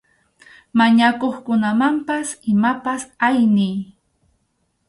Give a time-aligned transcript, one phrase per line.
[0.79, 3.75] Mañakuqkunamanpas imapas ayniy.